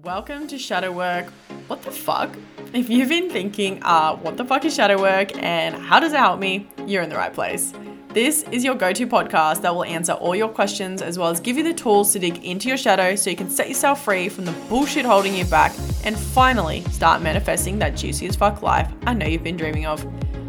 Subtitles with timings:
[0.00, 1.26] Welcome to Shadow Work.
[1.66, 2.34] What the fuck?
[2.72, 6.18] If you've been thinking, uh, what the fuck is shadow work and how does it
[6.18, 7.74] help me, you're in the right place.
[8.08, 11.40] This is your go to podcast that will answer all your questions as well as
[11.40, 14.30] give you the tools to dig into your shadow so you can set yourself free
[14.30, 18.90] from the bullshit holding you back and finally start manifesting that juicy as fuck life
[19.06, 20.06] I know you've been dreaming of.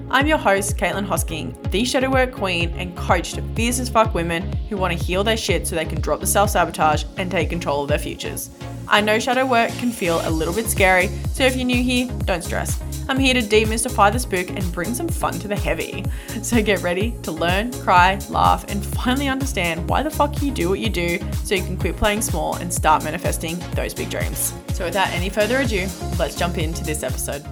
[0.09, 4.13] I'm your host, Caitlin Hosking, the shadow work queen and coach to fierce as fuck
[4.13, 7.29] women who want to heal their shit so they can drop the self sabotage and
[7.29, 8.49] take control of their futures.
[8.93, 12.07] I know shadow work can feel a little bit scary, so if you're new here,
[12.25, 12.79] don't stress.
[13.09, 16.05] I'm here to demystify the spook and bring some fun to the heavy.
[16.43, 20.70] So get ready to learn, cry, laugh, and finally understand why the fuck you do
[20.70, 24.53] what you do so you can quit playing small and start manifesting those big dreams.
[24.73, 25.87] So without any further ado,
[26.20, 27.43] let's jump into this episode.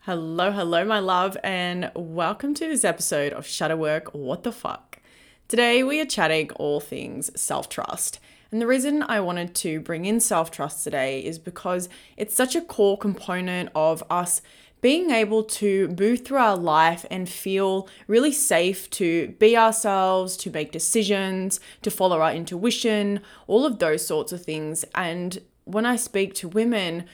[0.00, 4.98] Hello, hello, my love, and welcome to this episode of Shadow Work What the Fuck.
[5.48, 8.20] Today we are chatting all things self trust.
[8.52, 12.56] And the reason I wanted to bring in self trust today is because it's such
[12.56, 14.42] a core component of us
[14.80, 20.50] being able to move through our life and feel really safe to be ourselves, to
[20.50, 24.84] make decisions, to follow our intuition, all of those sorts of things.
[24.94, 27.04] And when I speak to women,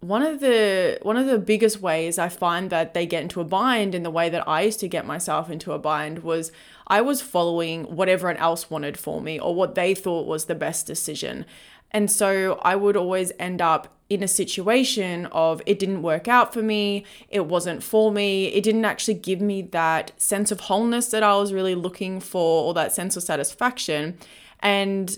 [0.00, 3.44] one of the one of the biggest ways I find that they get into a
[3.44, 6.52] bind in the way that I used to get myself into a bind was
[6.90, 10.56] I was following what everyone else wanted for me or what they thought was the
[10.56, 11.46] best decision.
[11.92, 16.52] And so I would always end up in a situation of it didn't work out
[16.52, 21.08] for me, it wasn't for me, it didn't actually give me that sense of wholeness
[21.10, 24.18] that I was really looking for or that sense of satisfaction.
[24.58, 25.16] And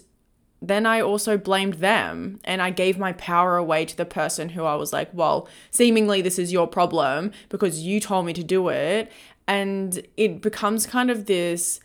[0.63, 4.65] then I also blamed them and I gave my power away to the person who
[4.65, 8.69] I was like, well, seemingly this is your problem because you told me to do
[8.69, 9.11] it.
[9.53, 11.81] And it becomes kind of this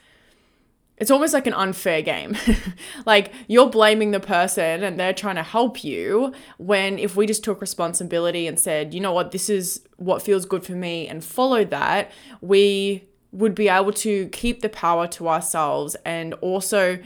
[0.98, 2.36] it's almost like an unfair game.
[3.06, 7.44] like you're blaming the person and they're trying to help you when if we just
[7.44, 11.23] took responsibility and said, you know what, this is what feels good for me and
[11.23, 16.98] followed that, we would be able to keep the power to ourselves and also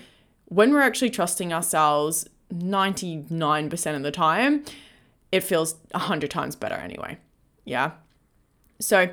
[0.46, 4.64] when we're actually trusting ourselves 99% of the time,
[5.32, 7.18] it feels 100 times better anyway.
[7.66, 7.92] Yeah.
[8.80, 9.10] So,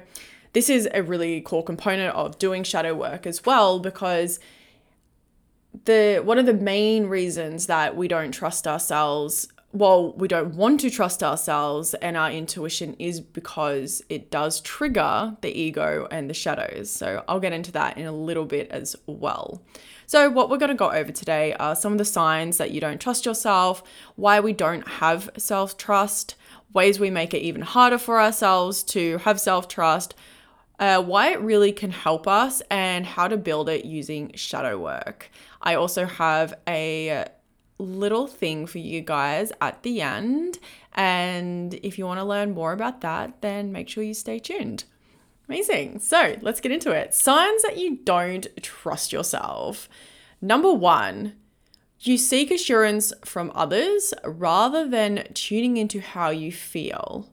[0.53, 4.41] this is a really core component of doing shadow work as well because
[5.85, 10.81] the one of the main reasons that we don't trust ourselves well we don't want
[10.81, 16.35] to trust ourselves and our intuition is because it does trigger the ego and the
[16.35, 16.91] shadows.
[16.91, 19.63] So i'll get into that in a little bit as well.
[20.09, 22.81] So, what we're going to go over today are some of the signs that you
[22.81, 23.83] don't trust yourself,
[24.17, 26.35] why we don't have self trust,
[26.73, 30.15] ways we make it even harder for ourselves to have self trust,
[30.79, 35.31] uh, why it really can help us, and how to build it using shadow work.
[35.61, 37.27] I also have a
[37.79, 40.59] little thing for you guys at the end.
[40.95, 44.85] And if you want to learn more about that, then make sure you stay tuned.
[45.49, 46.01] Amazing.
[46.01, 47.15] So let's get into it.
[47.15, 49.89] Signs that you don't trust yourself.
[50.41, 51.35] Number one,
[52.01, 57.31] you seek assurance from others rather than tuning into how you feel.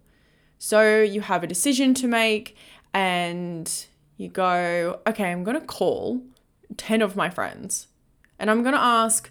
[0.58, 2.56] So you have a decision to make
[2.96, 6.22] and you go, okay, I'm going to call
[6.78, 7.88] 10 of my friends
[8.40, 9.30] and I'm going to ask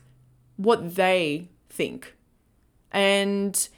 [0.57, 2.15] what they think
[2.93, 3.69] and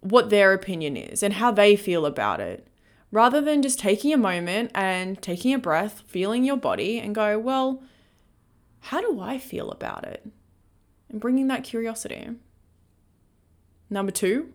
[0.00, 2.66] what their opinion is and how they feel about it
[3.12, 7.38] rather than just taking a moment and taking a breath, feeling your body, and go,
[7.38, 7.84] well,
[8.80, 10.26] how do I feel about it?
[11.08, 12.30] And bringing that curiosity.
[13.88, 14.52] Number two,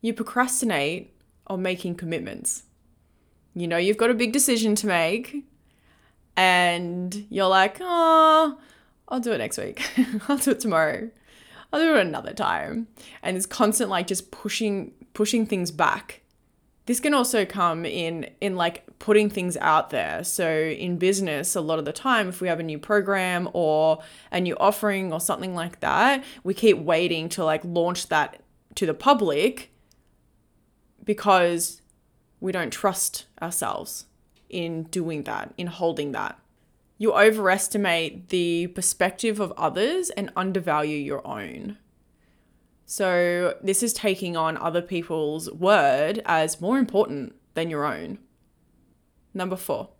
[0.00, 1.12] you procrastinate
[1.48, 2.64] on making commitments.
[3.58, 5.44] You know, you've got a big decision to make,
[6.36, 8.58] and you're like, oh,
[9.08, 9.82] I'll do it next week.
[10.28, 11.10] I'll do it tomorrow.
[11.72, 12.88] I'll do it another time.
[13.22, 16.22] And it's constant like just pushing pushing things back
[16.88, 21.60] this can also come in in like putting things out there so in business a
[21.60, 23.98] lot of the time if we have a new program or
[24.32, 28.40] a new offering or something like that we keep waiting to like launch that
[28.74, 29.70] to the public
[31.04, 31.82] because
[32.40, 34.06] we don't trust ourselves
[34.48, 36.38] in doing that in holding that
[36.96, 41.78] you overestimate the perspective of others and undervalue your own
[42.90, 48.16] so, this is taking on other people's word as more important than your own.
[49.34, 49.90] Number four,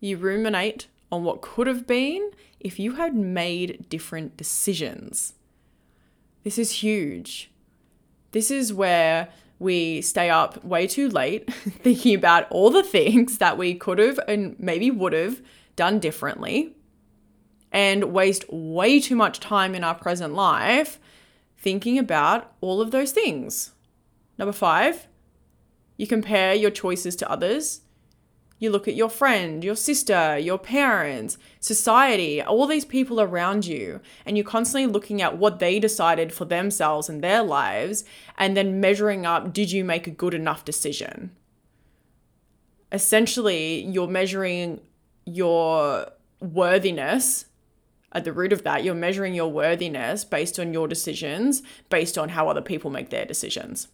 [0.00, 2.30] you ruminate on what could have been
[2.60, 5.34] if you had made different decisions.
[6.44, 7.50] This is huge.
[8.32, 9.28] This is where
[9.60, 11.52] we stay up way too late
[11.84, 15.40] thinking about all the things that we could have and maybe would have
[15.76, 16.74] done differently.
[17.72, 20.98] and waste way too much time in our present life
[21.56, 23.72] thinking about all of those things.
[24.38, 25.06] Number five,
[25.96, 27.82] you compare your choices to others.
[28.60, 34.00] You look at your friend, your sister, your parents, society, all these people around you,
[34.26, 38.04] and you're constantly looking at what they decided for themselves and their lives,
[38.36, 41.30] and then measuring up did you make a good enough decision?
[42.92, 44.80] Essentially, you're measuring
[45.24, 46.08] your
[46.40, 47.46] worthiness
[48.12, 52.30] at the root of that, you're measuring your worthiness based on your decisions, based on
[52.30, 53.88] how other people make their decisions.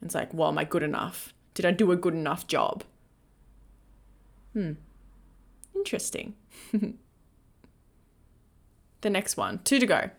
[0.00, 1.34] It's like, well, am I good enough?
[1.52, 2.84] Did I do a good enough job?
[4.52, 4.72] Hmm.
[5.74, 6.34] Interesting.
[9.00, 10.10] the next one, two to go.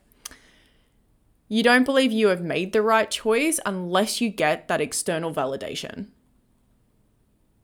[1.47, 6.07] You don't believe you have made the right choice unless you get that external validation.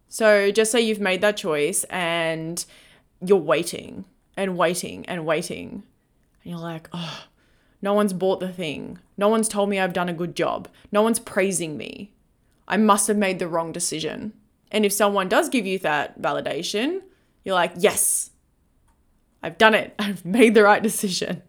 [0.07, 2.63] So just say you've made that choice and
[3.21, 4.05] you're waiting
[4.35, 5.83] and waiting and waiting.
[6.43, 7.25] And you're like, oh,
[7.81, 8.99] no one's bought the thing.
[9.17, 10.67] No one's told me I've done a good job.
[10.91, 12.13] No one's praising me.
[12.67, 14.33] I must have made the wrong decision.
[14.71, 17.01] And if someone does give you that validation,
[17.43, 18.31] you're like, yes,
[19.41, 19.95] I've done it.
[19.99, 21.41] I've made the right decision.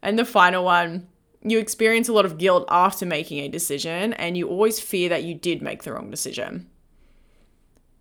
[0.00, 1.08] And the final one,
[1.42, 5.24] you experience a lot of guilt after making a decision, and you always fear that
[5.24, 6.68] you did make the wrong decision.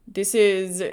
[0.07, 0.83] This is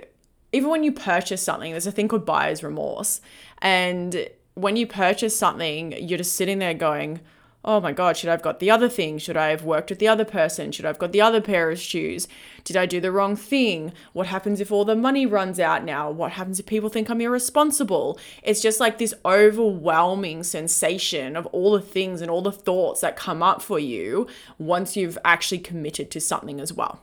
[0.53, 3.21] even when you purchase something, there's a thing called buyer's remorse.
[3.59, 7.21] And when you purchase something, you're just sitting there going,
[7.65, 9.19] oh my God, should I have got the other thing?
[9.19, 10.71] Should I have worked with the other person?
[10.71, 12.29] Should I have got the other pair of shoes?
[12.63, 13.93] Did I do the wrong thing?
[14.13, 16.11] What happens if all the money runs out now?
[16.11, 18.19] What happens if people think I'm irresponsible?
[18.43, 23.17] It's just like this overwhelming sensation of all the things and all the thoughts that
[23.17, 24.27] come up for you
[24.59, 27.03] once you've actually committed to something as well.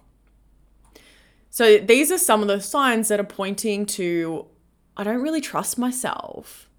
[1.49, 4.45] So these are some of the signs that are pointing to
[4.95, 6.69] I don't really trust myself.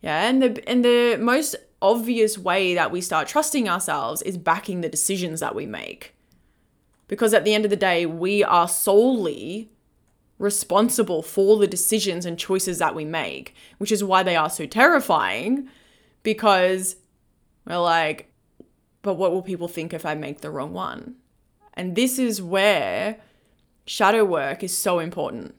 [0.00, 4.80] Yeah, and the and the most obvious way that we start trusting ourselves is backing
[4.80, 6.14] the decisions that we make.
[7.08, 9.70] Because at the end of the day, we are solely
[10.38, 14.66] responsible for the decisions and choices that we make, which is why they are so
[14.66, 15.68] terrifying
[16.22, 16.96] because
[17.64, 18.32] we're like,
[19.02, 21.16] but what will people think if I make the wrong one?
[21.74, 23.18] And this is where
[23.86, 25.54] shadow work is so important.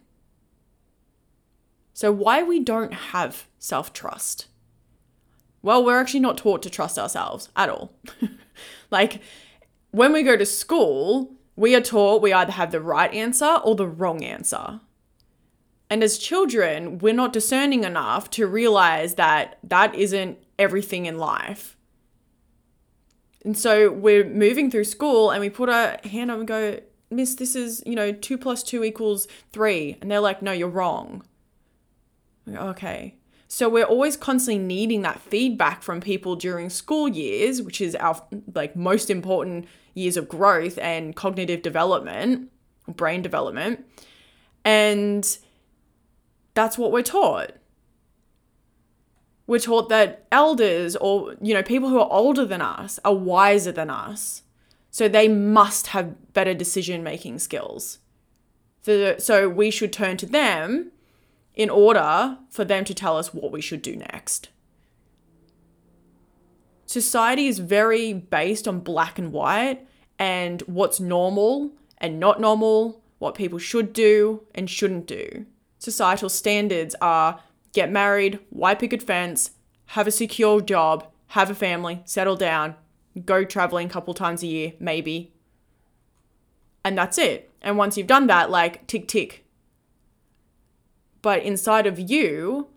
[1.97, 4.45] So, why we don't have self trust?
[5.63, 7.91] Well, we're actually not taught to trust ourselves at all.
[8.91, 9.19] like,
[9.89, 13.73] when we go to school, we are taught we either have the right answer or
[13.73, 14.79] the wrong answer.
[15.89, 21.77] And as children, we're not discerning enough to realize that that isn't everything in life.
[23.43, 26.79] And so we're moving through school and we put our hand up and go,
[27.09, 29.97] Miss, this is, you know, two plus two equals three.
[29.99, 31.23] And they're like, no, you're wrong.
[32.49, 33.15] Okay.
[33.47, 38.21] So we're always constantly needing that feedback from people during school years, which is our
[38.53, 42.51] like most important years of growth and cognitive development,
[42.87, 43.85] brain development.
[44.65, 45.37] And
[46.53, 47.51] that's what we're taught.
[49.45, 53.71] We're taught that elders or, you know, people who are older than us are wiser
[53.71, 54.43] than us.
[54.91, 57.99] So they must have better decision making skills.
[58.81, 60.91] So we should turn to them
[61.57, 64.49] in order for them to tell us what we should do next.
[66.85, 69.85] Society is very based on black and white
[70.19, 75.47] and what's normal and not normal, what people should do and shouldn't do.
[75.79, 77.41] Societal standards are
[77.73, 79.51] get married, white picket fence,
[79.87, 82.75] have a secure job, have a family, settle down,
[83.25, 85.33] go traveling a couple times a year, maybe.
[86.85, 87.51] And that's it.
[87.63, 89.46] And once you've done that, like tick, tick.
[91.27, 92.69] But inside of you,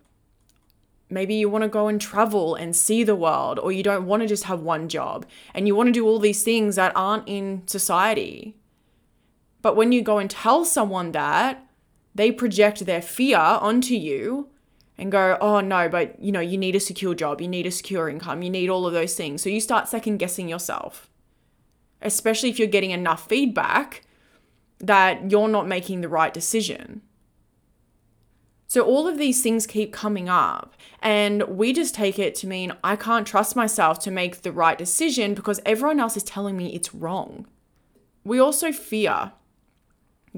[1.09, 4.23] maybe you want to go and travel and see the world, or you don't want
[4.23, 7.29] to just have one job and you want to do all these things that aren't
[7.29, 8.57] in society.
[9.63, 11.65] But when you go and tell someone that,
[12.13, 14.49] they project their fear onto you
[14.99, 17.71] and go, oh no, but you know, you need a secure job, you need a
[17.71, 19.43] secure income, you need all of those things.
[19.43, 21.09] So you start second guessing yourself,
[22.03, 24.03] especially if you're getting enough feedback
[24.81, 27.03] that you're not making the right decision.
[28.71, 32.73] So all of these things keep coming up, and we just take it to mean
[32.85, 36.73] I can't trust myself to make the right decision because everyone else is telling me
[36.73, 37.49] it's wrong.
[38.23, 39.33] We also fear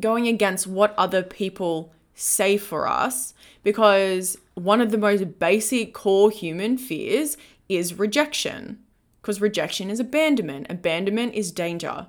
[0.00, 3.34] going against what other people say for us
[3.64, 7.36] because one of the most basic core human fears
[7.68, 8.78] is rejection.
[9.20, 12.06] Because rejection is abandonment, abandonment is danger.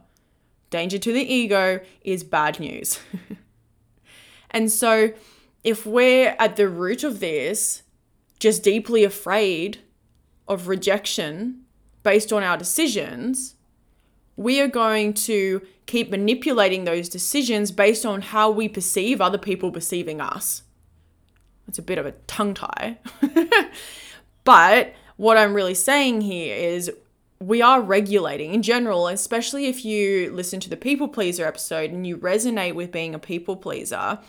[0.69, 3.01] Danger to the ego is bad news.
[4.51, 5.11] and so
[5.63, 7.83] if we're at the root of this,
[8.39, 9.79] just deeply afraid
[10.47, 11.63] of rejection
[12.03, 13.55] based on our decisions,
[14.35, 19.71] we are going to keep manipulating those decisions based on how we perceive other people
[19.71, 20.63] perceiving us.
[21.67, 22.97] It's a bit of a tongue tie.
[24.43, 26.91] but what I'm really saying here is
[27.39, 32.07] we are regulating in general, especially if you listen to the people pleaser episode and
[32.07, 34.19] you resonate with being a people pleaser,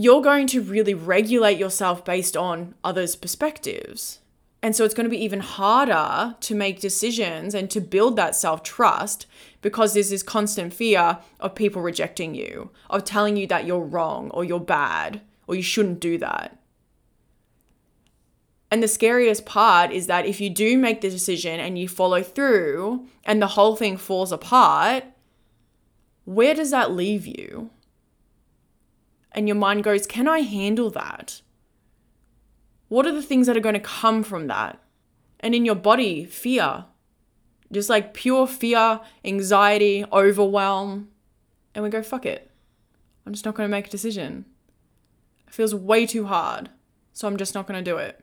[0.00, 4.20] you're going to really regulate yourself based on others' perspectives.
[4.62, 8.36] And so it's going to be even harder to make decisions and to build that
[8.36, 9.26] self trust
[9.60, 14.30] because there's this constant fear of people rejecting you, of telling you that you're wrong
[14.30, 16.56] or you're bad or you shouldn't do that.
[18.70, 22.22] And the scariest part is that if you do make the decision and you follow
[22.22, 25.02] through and the whole thing falls apart,
[26.24, 27.70] where does that leave you?
[29.38, 31.42] And your mind goes, Can I handle that?
[32.88, 34.80] What are the things that are going to come from that?
[35.38, 36.86] And in your body, fear.
[37.70, 41.10] Just like pure fear, anxiety, overwhelm.
[41.72, 42.50] And we go, fuck it.
[43.24, 44.44] I'm just not going to make a decision.
[45.46, 46.70] It feels way too hard.
[47.12, 48.20] So I'm just not going to do it.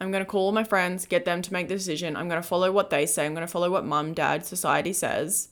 [0.00, 2.16] I'm going to call my friends, get them to make the decision.
[2.16, 3.26] I'm going to follow what they say.
[3.26, 5.50] I'm going to follow what mum, dad, society says.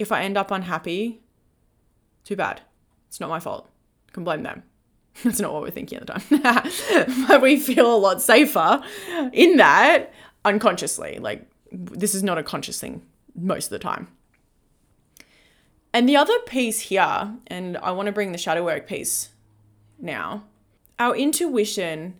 [0.00, 1.20] If I end up unhappy,
[2.24, 2.62] too bad.
[3.12, 3.68] It's not my fault.
[4.08, 4.62] I can blame them.
[5.22, 7.26] That's not what we're thinking at the time.
[7.28, 8.82] but we feel a lot safer
[9.34, 10.14] in that
[10.46, 11.18] unconsciously.
[11.20, 13.02] Like, this is not a conscious thing
[13.34, 14.08] most of the time.
[15.92, 19.28] And the other piece here, and I want to bring the shadow work piece
[19.98, 20.44] now,
[20.98, 22.14] our intuition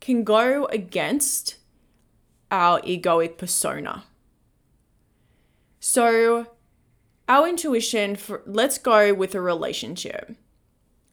[0.00, 1.58] can go against
[2.50, 4.02] our egoic persona.
[5.78, 6.48] So,
[7.28, 10.36] our intuition for let's go with a relationship.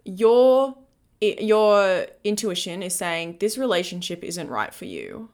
[0.05, 0.77] Your
[1.22, 5.29] your intuition is saying this relationship isn't right for you.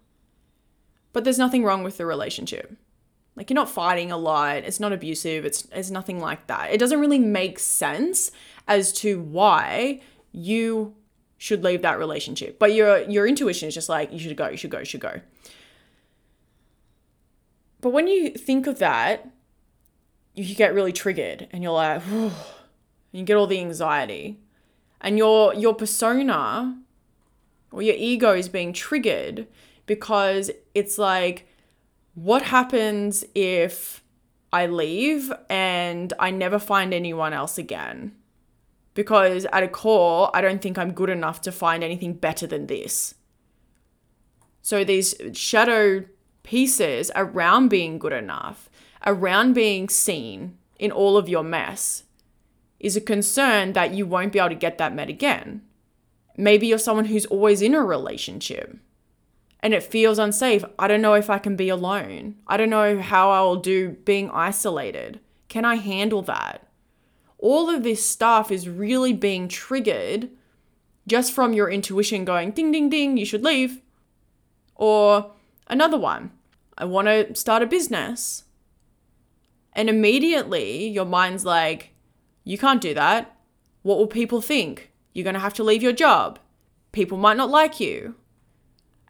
[1.11, 2.77] But there's nothing wrong with the relationship.
[3.35, 6.71] Like you're not fighting a lot, it's not abusive, it's it's nothing like that.
[6.71, 8.31] It doesn't really make sense
[8.67, 10.95] as to why you
[11.37, 12.59] should leave that relationship.
[12.59, 15.01] But your your intuition is just like you should go, you should go, you should
[15.01, 15.21] go.
[17.81, 19.25] But when you think of that,
[20.43, 22.31] you get really triggered and you're like, and
[23.11, 24.39] you get all the anxiety.
[25.01, 26.77] And your your persona
[27.71, 29.47] or your ego is being triggered
[29.85, 31.47] because it's like,
[32.15, 34.03] what happens if
[34.51, 38.15] I leave and I never find anyone else again?
[38.99, 42.67] because at a core, I don't think I'm good enough to find anything better than
[42.67, 43.15] this.
[44.61, 46.03] So these shadow
[46.43, 48.68] pieces around being good enough,
[49.05, 52.03] around being seen in all of your mess,
[52.79, 55.61] is a concern that you won't be able to get that met again.
[56.37, 58.77] Maybe you're someone who's always in a relationship
[59.61, 60.63] and it feels unsafe.
[60.77, 62.35] I don't know if I can be alone.
[62.47, 65.19] I don't know how I will do being isolated.
[65.49, 66.69] Can I handle that?
[67.39, 70.29] all of this stuff is really being triggered
[71.07, 73.81] just from your intuition going ding, ding, ding, you should leave.
[74.75, 75.31] Or
[75.67, 76.31] another one,
[76.77, 78.43] I want to start a business.
[79.73, 81.91] And immediately your mind's like,
[82.43, 83.35] you can't do that.
[83.81, 84.91] What will people think?
[85.13, 86.39] You're going to have to leave your job.
[86.91, 88.15] People might not like you.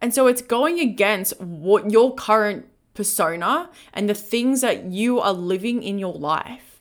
[0.00, 5.32] And so it's going against what your current persona and the things that you are
[5.32, 6.80] living in your life.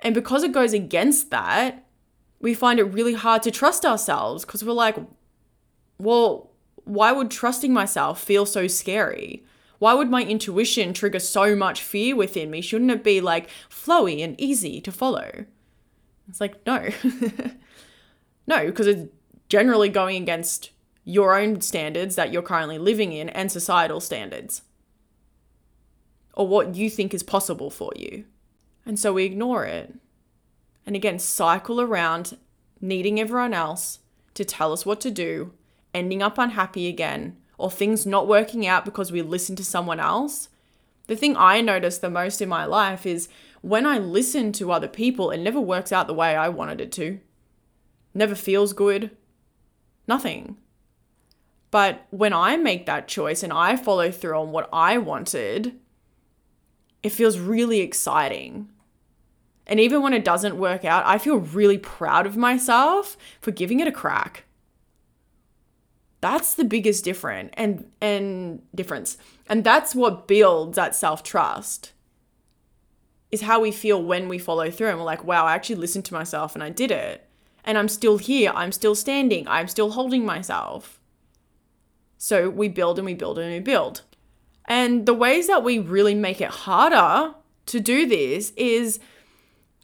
[0.00, 1.84] And because it goes against that,
[2.40, 4.96] we find it really hard to trust ourselves because we're like,
[5.98, 6.50] well,
[6.84, 9.44] why would trusting myself feel so scary?
[9.78, 12.60] Why would my intuition trigger so much fear within me?
[12.60, 15.44] Shouldn't it be like flowy and easy to follow?
[16.28, 16.88] It's like, no.
[18.46, 19.10] no, because it's
[19.48, 20.70] generally going against
[21.04, 24.62] your own standards that you're currently living in and societal standards
[26.32, 28.24] or what you think is possible for you.
[28.86, 29.94] And so we ignore it.
[30.86, 32.36] And again, cycle around
[32.80, 34.00] needing everyone else
[34.34, 35.52] to tell us what to do,
[35.94, 40.48] ending up unhappy again, or things not working out because we listen to someone else.
[41.06, 43.28] The thing I notice the most in my life is
[43.60, 46.92] when I listen to other people, it never works out the way I wanted it
[46.92, 47.20] to.
[48.14, 49.10] Never feels good.
[50.06, 50.56] Nothing.
[51.70, 55.78] But when I make that choice and I follow through on what I wanted,
[57.02, 58.68] it feels really exciting.
[59.66, 63.80] And even when it doesn't work out, I feel really proud of myself for giving
[63.80, 64.44] it a crack.
[66.24, 69.18] That's the biggest difference and and difference.
[69.46, 71.92] And that's what builds that self-trust.
[73.30, 76.06] Is how we feel when we follow through and we're like, wow, I actually listened
[76.06, 77.28] to myself and I did it.
[77.62, 78.52] And I'm still here.
[78.54, 79.46] I'm still standing.
[79.46, 80.98] I'm still holding myself.
[82.16, 84.00] So we build and we build and we build.
[84.64, 87.34] And the ways that we really make it harder
[87.66, 88.98] to do this is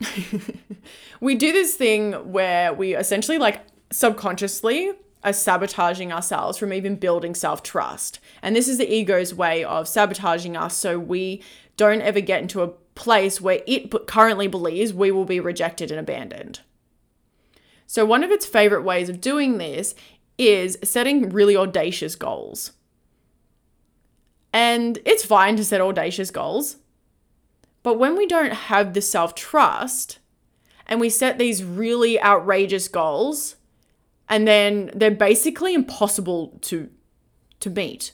[1.21, 3.61] we do this thing where we essentially like
[3.93, 8.21] subconsciously are sabotaging ourselves from even building self trust.
[8.43, 11.43] And this is the ego's way of sabotaging us so we
[11.77, 16.01] don't ever get into a place where it currently believes we will be rejected and
[16.01, 16.61] abandoned.
[17.87, 19.95] So, one of its favorite ways of doing this
[20.39, 22.73] is setting really audacious goals.
[24.53, 26.77] And it's fine to set audacious goals.
[27.83, 30.19] But when we don't have the self trust
[30.87, 33.57] and we set these really outrageous goals,
[34.31, 36.89] and then they're basically impossible to
[37.59, 38.13] to meet.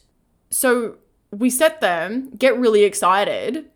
[0.51, 0.97] So
[1.31, 3.67] we set them, get really excited,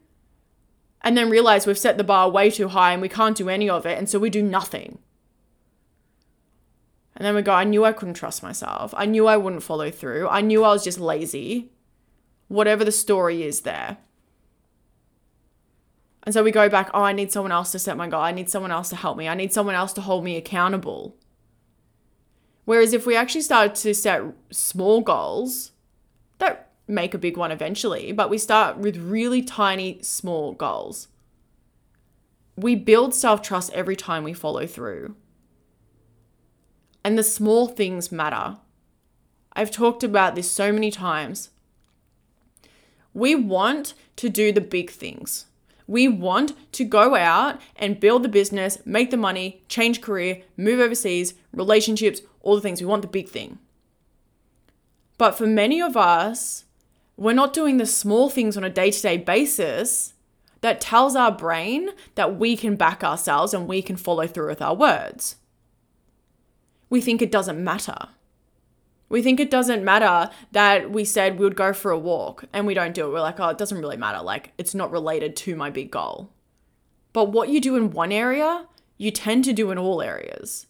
[1.02, 3.70] and then realize we've set the bar way too high and we can't do any
[3.70, 4.98] of it, and so we do nothing.
[7.14, 8.94] And then we go, I knew I couldn't trust myself.
[8.96, 10.26] I knew I wouldn't follow through.
[10.28, 11.70] I knew I was just lazy.
[12.48, 13.98] Whatever the story is there.
[16.22, 18.22] And so we go back, oh, I need someone else to set my goal.
[18.22, 19.28] I need someone else to help me.
[19.28, 21.16] I need someone else to hold me accountable.
[22.70, 24.22] Whereas if we actually start to set
[24.52, 25.72] small goals
[26.38, 31.08] that make a big one eventually, but we start with really tiny, small goals,
[32.54, 35.16] we build self trust every time we follow through.
[37.02, 38.58] And the small things matter.
[39.52, 41.50] I've talked about this so many times.
[43.12, 45.46] We want to do the big things.
[45.90, 50.78] We want to go out and build the business, make the money, change career, move
[50.78, 52.80] overseas, relationships, all the things.
[52.80, 53.58] We want the big thing.
[55.18, 56.64] But for many of us,
[57.16, 60.14] we're not doing the small things on a day to day basis
[60.60, 64.62] that tells our brain that we can back ourselves and we can follow through with
[64.62, 65.38] our words.
[66.88, 68.10] We think it doesn't matter.
[69.10, 72.64] We think it doesn't matter that we said we would go for a walk and
[72.64, 73.12] we don't do it.
[73.12, 74.22] We're like, oh, it doesn't really matter.
[74.22, 76.30] Like, it's not related to my big goal.
[77.12, 80.68] But what you do in one area, you tend to do in all areas.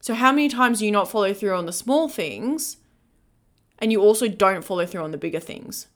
[0.00, 2.76] So, how many times do you not follow through on the small things
[3.78, 5.86] and you also don't follow through on the bigger things?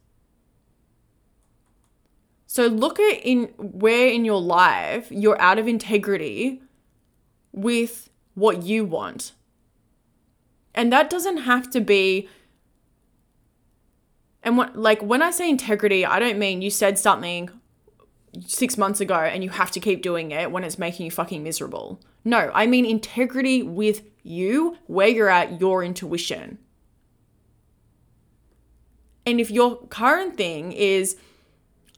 [2.46, 6.62] So, look at in where in your life you're out of integrity
[7.52, 9.32] with what you want.
[10.76, 12.28] And that doesn't have to be
[14.42, 17.50] and what like when I say integrity, I don't mean you said something
[18.46, 21.42] 6 months ago and you have to keep doing it when it's making you fucking
[21.42, 22.00] miserable.
[22.24, 26.58] No, I mean integrity with you, where you're at, your intuition.
[29.24, 31.16] And if your current thing is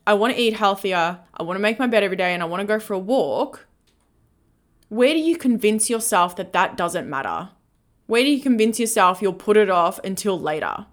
[0.06, 2.46] I want to eat healthier, I want to make my bed every day and I
[2.46, 3.66] want to go for a walk,
[4.88, 7.50] where do you convince yourself that that doesn't matter?
[8.08, 10.86] Where do you convince yourself you'll put it off until later?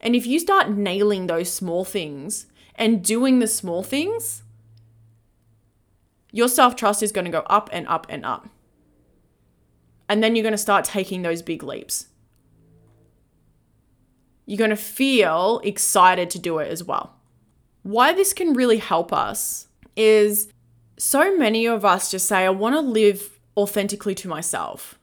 [0.00, 4.44] And if you start nailing those small things and doing the small things,
[6.30, 8.48] your self trust is going to go up and up and up.
[10.08, 12.06] And then you're going to start taking those big leaps.
[14.46, 17.16] You're going to feel excited to do it as well.
[17.82, 19.66] Why this can really help us
[19.96, 20.52] is
[20.98, 24.95] so many of us just say, I want to live authentically to myself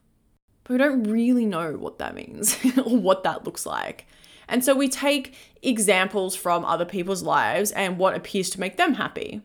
[0.63, 4.05] but we don't really know what that means or what that looks like.
[4.47, 8.95] And so we take examples from other people's lives and what appears to make them
[8.95, 9.41] happy.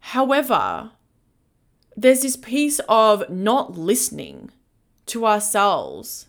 [0.00, 0.90] However,
[1.96, 4.50] there's this piece of not listening
[5.06, 6.26] to ourselves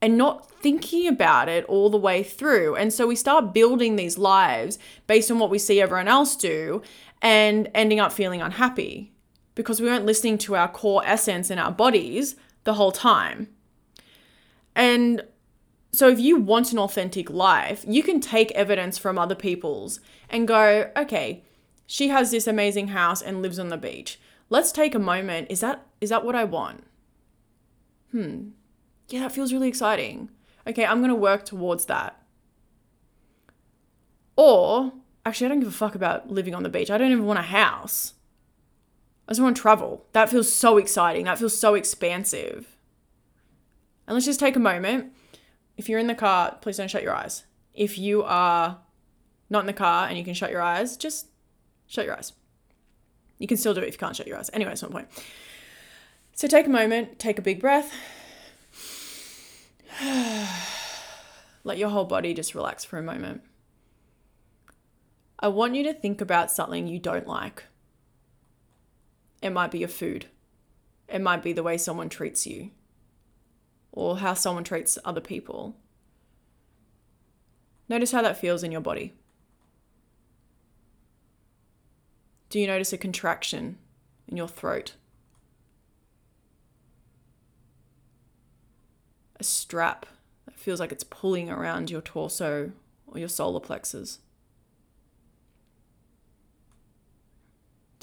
[0.00, 2.76] and not thinking about it all the way through.
[2.76, 6.82] And so we start building these lives based on what we see everyone else do
[7.20, 9.13] and ending up feeling unhappy
[9.54, 13.48] because we weren't listening to our core essence in our bodies the whole time.
[14.74, 15.22] And
[15.92, 20.48] so, if you want an authentic life, you can take evidence from other people's and
[20.48, 21.44] go, okay,
[21.86, 24.18] she has this amazing house and lives on the beach.
[24.50, 25.48] Let's take a moment.
[25.50, 26.84] Is that is that what I want?
[28.10, 28.48] Hmm.
[29.08, 30.30] Yeah, that feels really exciting.
[30.66, 32.20] Okay, I'm going to work towards that.
[34.36, 34.92] Or,
[35.24, 36.90] actually, I don't give a fuck about living on the beach.
[36.90, 38.13] I don't even want a house.
[39.26, 40.04] I just want to travel.
[40.12, 41.24] That feels so exciting.
[41.24, 42.76] That feels so expansive.
[44.06, 45.12] And let's just take a moment.
[45.76, 47.44] If you're in the car, please don't shut your eyes.
[47.72, 48.78] If you are
[49.50, 51.28] not in the car and you can shut your eyes, just
[51.86, 52.32] shut your eyes.
[53.38, 54.50] You can still do it if you can't shut your eyes.
[54.52, 55.08] Anyway, that's one point.
[56.34, 57.92] So take a moment, take a big breath.
[61.64, 63.42] Let your whole body just relax for a moment.
[65.38, 67.64] I want you to think about something you don't like.
[69.44, 70.24] It might be your food.
[71.06, 72.70] It might be the way someone treats you
[73.92, 75.76] or how someone treats other people.
[77.86, 79.12] Notice how that feels in your body.
[82.48, 83.76] Do you notice a contraction
[84.26, 84.94] in your throat?
[89.38, 90.06] A strap
[90.46, 92.72] that feels like it's pulling around your torso
[93.06, 94.20] or your solar plexus?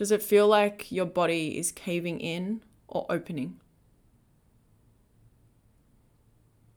[0.01, 3.59] Does it feel like your body is caving in or opening?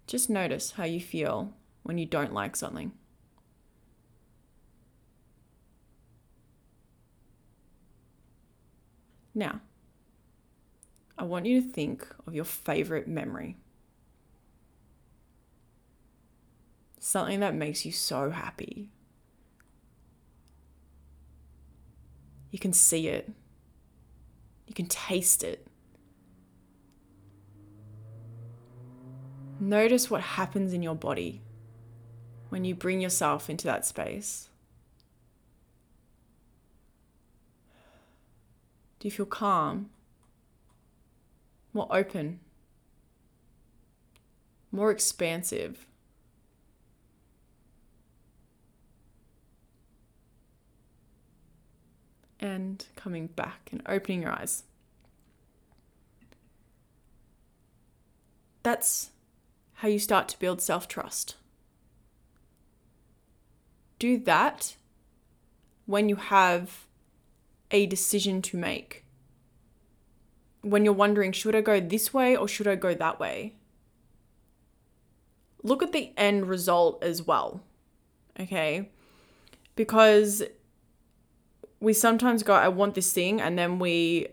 [0.07, 2.93] Just notice how you feel when you don't like something.
[9.35, 9.63] Now,
[11.17, 13.57] I want you to think of your favorite memory.
[17.01, 18.91] Something that makes you so happy.
[22.55, 23.29] You can see it,
[24.69, 25.67] you can taste it.
[29.59, 31.41] Notice what happens in your body
[32.51, 34.51] when you bring yourself into that space.
[39.01, 39.91] Do you feel calm?
[41.73, 42.39] More open?
[44.71, 45.89] More expansive?
[52.45, 54.65] And coming back and opening your eyes.
[58.63, 59.13] That's
[59.77, 61.37] how you start to build self trust.
[63.99, 64.77] Do that
[65.87, 66.85] when you have
[67.71, 69.07] a decision to make.
[70.61, 73.55] When you're wondering, should I go this way or should I go that way?
[75.63, 77.63] Look at the end result as well.
[78.39, 78.91] Okay?
[79.77, 80.43] Because
[81.85, 84.29] we sometimes go, I want this thing, and then we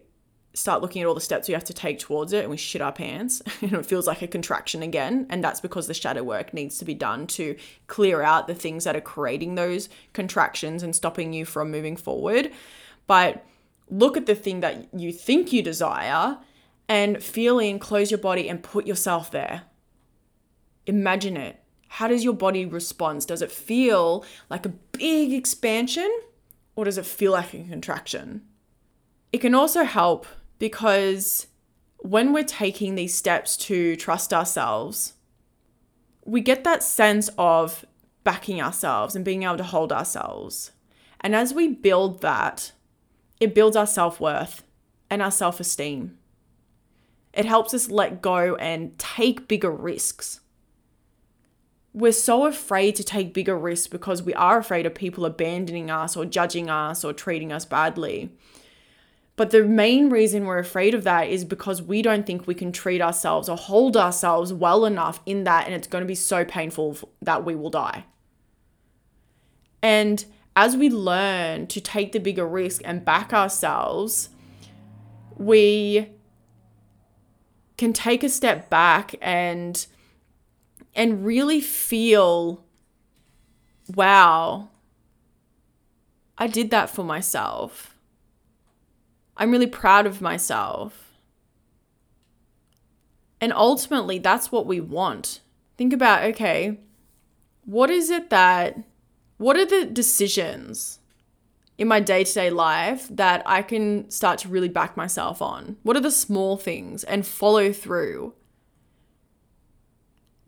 [0.53, 2.81] start looking at all the steps we have to take towards it and we shit
[2.81, 5.25] our pants and it feels like a contraction again.
[5.29, 7.55] And that's because the shadow work needs to be done to
[7.87, 12.51] clear out the things that are creating those contractions and stopping you from moving forward.
[13.07, 13.45] But
[13.89, 16.37] look at the thing that you think you desire
[16.89, 19.63] and feel in close your body and put yourself there.
[20.85, 21.63] Imagine it.
[21.87, 23.25] How does your body respond?
[23.27, 26.09] Does it feel like a big expansion
[26.75, 28.41] or does it feel like a contraction
[29.31, 30.27] it can also help
[30.59, 31.47] because
[31.97, 35.13] when we're taking these steps to trust ourselves,
[36.25, 37.85] we get that sense of
[38.23, 40.71] backing ourselves and being able to hold ourselves.
[41.21, 42.71] And as we build that,
[43.39, 44.63] it builds our self worth
[45.09, 46.17] and our self esteem.
[47.33, 50.40] It helps us let go and take bigger risks.
[51.93, 56.15] We're so afraid to take bigger risks because we are afraid of people abandoning us
[56.15, 58.31] or judging us or treating us badly.
[59.35, 62.71] But the main reason we're afraid of that is because we don't think we can
[62.71, 66.45] treat ourselves or hold ourselves well enough in that, and it's going to be so
[66.45, 68.05] painful that we will die.
[69.81, 70.23] And
[70.55, 74.29] as we learn to take the bigger risk and back ourselves,
[75.37, 76.09] we
[77.77, 79.87] can take a step back and
[80.95, 82.63] and really feel
[83.95, 84.69] wow
[86.37, 87.91] I did that for myself
[89.41, 91.13] I'm really proud of myself.
[93.41, 95.39] And ultimately, that's what we want.
[95.77, 96.77] Think about okay,
[97.65, 98.77] what is it that,
[99.37, 100.99] what are the decisions
[101.79, 105.77] in my day to day life that I can start to really back myself on?
[105.81, 108.35] What are the small things and follow through?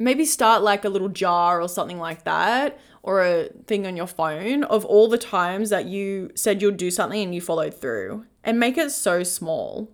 [0.04, 4.08] Maybe start like a little jar or something like that, or a thing on your
[4.08, 8.26] phone of all the times that you said you'll do something and you followed through
[8.44, 9.90] and make it so small.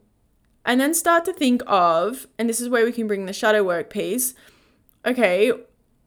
[0.66, 3.64] And then start to think of, and this is where we can bring the shadow
[3.64, 4.34] work piece.
[5.06, 5.52] Okay,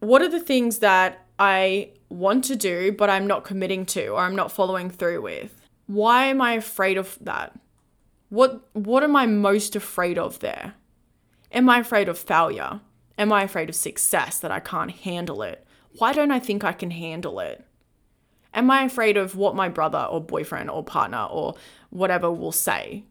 [0.01, 4.21] what are the things that I want to do, but I'm not committing to or
[4.21, 5.69] I'm not following through with?
[5.87, 7.59] Why am I afraid of that?
[8.31, 10.75] What what am I most afraid of there?
[11.53, 12.81] Am I afraid of failure?
[13.19, 15.67] Am I afraid of success that I can't handle it?
[15.99, 17.65] Why don't I think I can handle it?
[18.55, 21.55] Am I afraid of what my brother or boyfriend or partner or
[21.91, 23.05] whatever will say?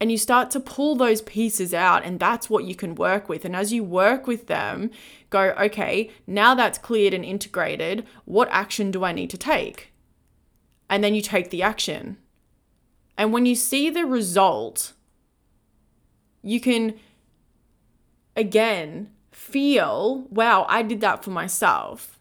[0.00, 3.44] And you start to pull those pieces out, and that's what you can work with.
[3.44, 4.92] And as you work with them,
[5.28, 9.92] go, okay, now that's cleared and integrated, what action do I need to take?
[10.88, 12.16] And then you take the action.
[13.16, 14.92] And when you see the result,
[16.42, 16.94] you can
[18.38, 22.18] again feel, wow, I did that for myself.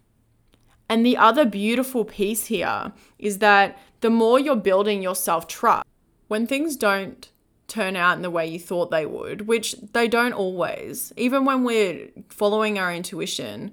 [0.90, 5.86] And the other beautiful piece here is that the more you're building your self trust,
[6.28, 7.30] when things don't
[7.68, 11.12] turn out in the way you thought they would, which they don't always.
[11.18, 13.72] Even when we're following our intuition,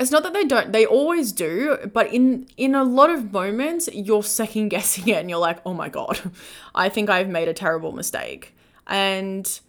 [0.00, 3.86] it's not that they don't they always do but in in a lot of moments
[3.92, 6.18] you're second guessing it and you're like oh my god
[6.74, 9.60] i think i've made a terrible mistake and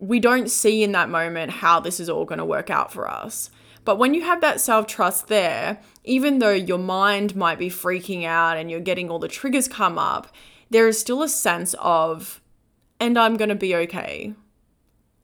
[0.00, 3.08] we don't see in that moment how this is all going to work out for
[3.10, 3.50] us.
[3.84, 8.24] But when you have that self trust there even though your mind might be freaking
[8.24, 10.28] out and you're getting all the triggers come up
[10.70, 12.40] there is still a sense of
[13.00, 14.34] and i'm going to be okay.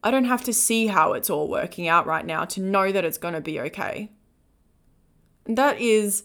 [0.03, 3.03] I don't have to see how it's all working out right now to know that
[3.03, 4.11] it's going to be okay.
[5.47, 6.23] That is,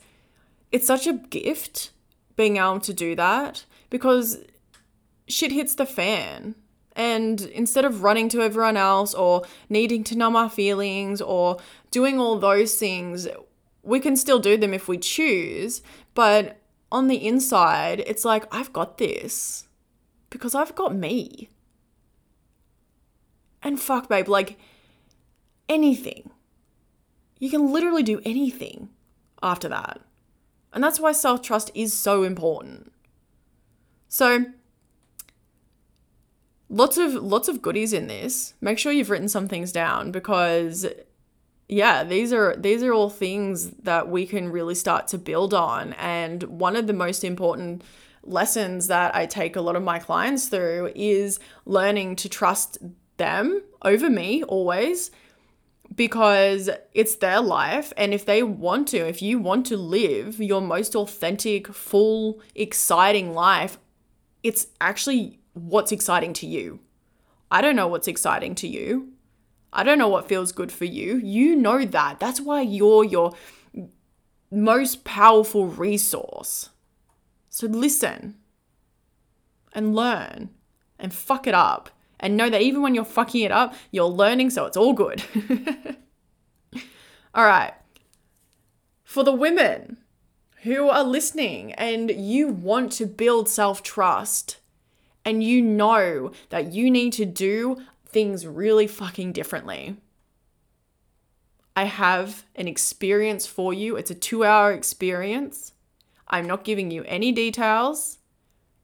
[0.71, 1.91] it's such a gift
[2.37, 4.39] being able to do that because
[5.29, 6.57] shit hits the fan.
[6.97, 11.59] And instead of running to everyone else or needing to numb our feelings or
[11.91, 13.29] doing all those things,
[13.83, 15.83] we can still do them if we choose.
[16.15, 16.59] But
[16.93, 19.69] on the inside, it's like, I've got this
[20.29, 21.51] because I've got me.
[23.63, 24.59] And fuck, babe, like
[25.69, 26.31] anything.
[27.39, 28.91] You can literally do anything
[29.43, 30.01] after that.
[30.73, 32.93] And that's why self trust is so important.
[34.09, 34.47] So,
[36.71, 38.55] lots of lots of goodies in this.
[38.61, 40.87] Make sure you've written some things down because
[41.69, 45.93] yeah, these are these are all things that we can really start to build on
[45.95, 47.83] and one of the most important
[48.23, 52.79] lessons that I take a lot of my clients through is learning to trust
[53.17, 55.11] them over me always
[55.95, 57.93] because it's their life.
[57.97, 63.35] And if they want to, if you want to live your most authentic, full, exciting
[63.35, 63.79] life,
[64.43, 66.81] it's actually what's exciting to you.
[67.51, 69.13] I don't know what's exciting to you.
[69.73, 71.17] I don't know what feels good for you.
[71.19, 72.21] You know that.
[72.21, 73.35] That's why you're your
[74.51, 76.71] most powerful resource.
[77.49, 78.37] So listen
[79.73, 80.51] and learn
[80.99, 84.51] and fuck it up and know that even when you're fucking it up, you're learning,
[84.51, 85.23] so it's all good.
[87.35, 87.73] all right.
[89.05, 89.97] For the women
[90.63, 94.59] who are listening and you want to build self trust
[95.25, 99.97] and you know that you need to do things really fucking differently.
[101.77, 103.97] I have an experience for you.
[103.97, 105.73] It's a two hour experience.
[106.29, 108.19] I'm not giving you any details.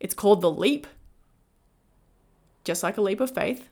[0.01, 0.87] It's called The Leap
[2.66, 3.70] just like a leap of faith.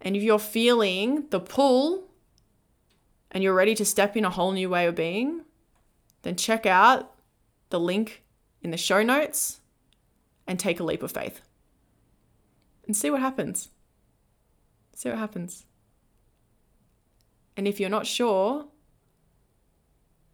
[0.00, 2.04] And if you're feeling the pull
[3.30, 5.42] and you're ready to step in a whole new way of being,
[6.22, 7.12] then check out
[7.70, 8.22] the link
[8.62, 9.60] in the show notes
[10.46, 11.40] and take a leap of faith
[12.86, 13.70] and see what happens.
[14.94, 15.64] See what happens.
[17.56, 18.66] And if you're not sure,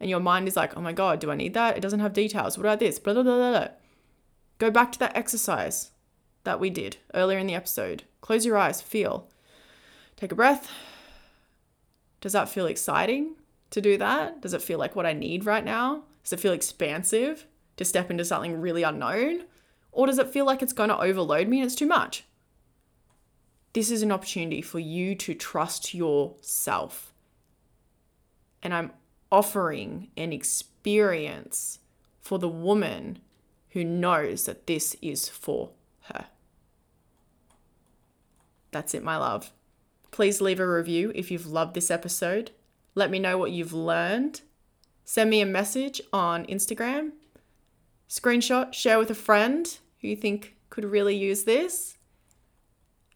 [0.01, 1.77] and your mind is like, oh my God, do I need that?
[1.77, 2.57] It doesn't have details.
[2.57, 2.99] What about this?
[2.99, 3.69] Blah, blah, blah, blah.
[4.59, 5.91] Go back to that exercise
[6.45, 8.05] that we did earlier in the episode.
[8.21, 9.29] Close your eyes, feel.
[10.17, 10.71] Take a breath.
[12.21, 13.37] Does that feel exciting
[13.71, 14.41] to do that?
[14.41, 16.05] Does it feel like what I need right now?
[16.25, 17.47] Does it feel expansive
[17.77, 19.45] to step into something really unknown?
[19.93, 22.25] Or does it feel like it's going to overload me and it's too much?
[23.73, 27.13] This is an opportunity for you to trust yourself.
[28.63, 28.93] And I'm
[29.31, 31.79] offering an experience
[32.21, 33.19] for the woman
[33.71, 35.71] who knows that this is for
[36.03, 36.27] her.
[38.73, 39.53] That's it, my love.
[40.11, 42.51] Please leave a review if you've loved this episode.
[42.95, 44.43] Let me know what you've learned.
[45.05, 47.13] Send me a message on Instagram.
[48.11, 51.97] Screenshot, share with a friend who you think could really use this.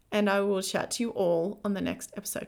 [0.09, 2.47] And I will chat to you all on the next episode.